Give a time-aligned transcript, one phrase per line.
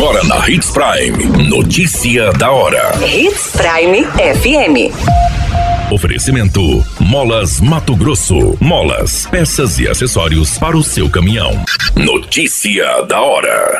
[0.00, 1.46] Agora na Hits Prime.
[1.46, 2.90] Notícia da hora.
[3.06, 5.92] Hits Prime FM.
[5.92, 8.56] Oferecimento: Molas Mato Grosso.
[8.58, 11.62] Molas, peças e acessórios para o seu caminhão.
[11.94, 13.78] Notícia da hora.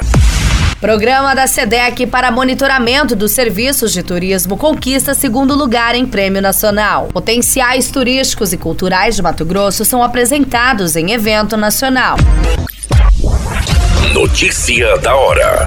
[0.78, 7.08] Programa da SEDEC para monitoramento dos serviços de turismo conquista segundo lugar em prêmio nacional.
[7.14, 12.18] Potenciais turísticos e culturais de Mato Grosso são apresentados em evento nacional.
[14.12, 15.66] Notícia da hora.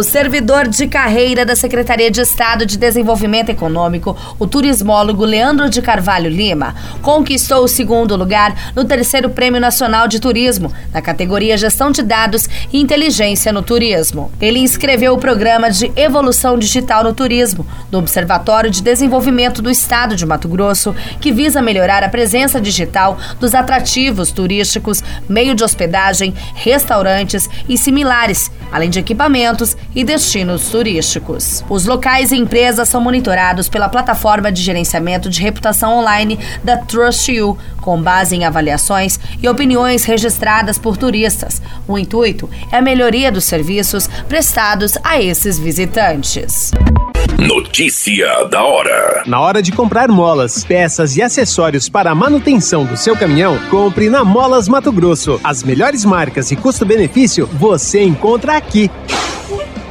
[0.00, 5.82] O servidor de carreira da Secretaria de Estado de Desenvolvimento Econômico, o turismólogo Leandro de
[5.82, 11.90] Carvalho Lima, conquistou o segundo lugar no terceiro Prêmio Nacional de Turismo, na categoria Gestão
[11.90, 14.32] de Dados e Inteligência no Turismo.
[14.40, 20.16] Ele inscreveu o programa de Evolução Digital no Turismo, do Observatório de Desenvolvimento do Estado
[20.16, 26.32] de Mato Grosso, que visa melhorar a presença digital dos atrativos turísticos, meio de hospedagem,
[26.54, 31.64] restaurantes e similares, além de equipamentos e destinos turísticos.
[31.68, 37.32] Os locais e empresas são monitorados pela plataforma de gerenciamento de reputação online da Trust
[37.32, 41.60] You, com base em avaliações e opiniões registradas por turistas.
[41.86, 46.70] O intuito é a melhoria dos serviços prestados a esses visitantes.
[47.38, 49.22] Notícia da hora.
[49.26, 54.10] Na hora de comprar molas, peças e acessórios para a manutenção do seu caminhão, compre
[54.10, 55.40] na Molas Mato Grosso.
[55.42, 58.90] As melhores marcas e custo-benefício você encontra aqui.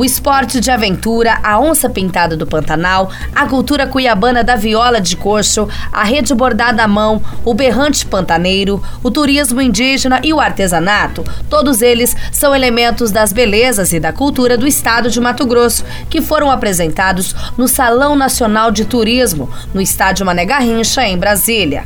[0.00, 5.14] O esporte de aventura, a onça pintada do Pantanal, a cultura cuiabana da viola de
[5.14, 11.22] coxo, a rede bordada à mão, o berrante pantaneiro, o turismo indígena e o artesanato,
[11.50, 16.22] todos eles são elementos das belezas e da cultura do estado de Mato Grosso, que
[16.22, 21.84] foram apresentados no Salão Nacional de Turismo, no estádio Mané Garrincha, em Brasília.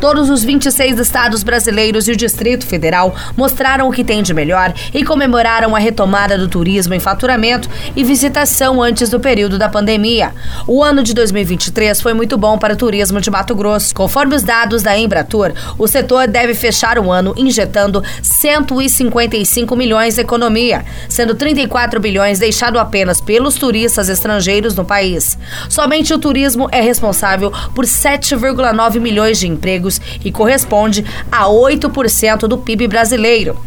[0.00, 4.72] Todos os 26 estados brasileiros e o Distrito Federal mostraram o que tem de melhor
[4.94, 10.32] e comemoraram a retomada do turismo em faturamento e visitação antes do período da pandemia.
[10.66, 13.94] O ano de 2023 foi muito bom para o turismo de Mato Grosso.
[13.94, 20.22] Conforme os dados da Embratur, o setor deve fechar o ano injetando 155 milhões na
[20.22, 25.38] economia, sendo 34 bilhões deixado apenas pelos turistas estrangeiros no país.
[25.68, 32.56] Somente o turismo é responsável por 7,9 milhões de empregos e corresponde a 8% do
[32.56, 33.58] PIB brasileiro.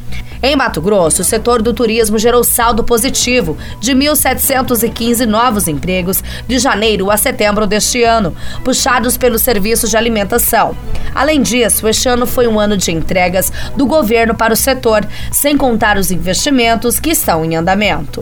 [0.42, 6.60] Em Mato Grosso, o setor do turismo gerou saldo positivo de 1.715 novos empregos de
[6.60, 10.76] janeiro a setembro deste ano, puxados pelos serviços de alimentação.
[11.16, 15.56] Além disso, este ano foi um ano de entregas do governo para o setor, sem
[15.56, 18.22] contar os investimentos que estão em andamento.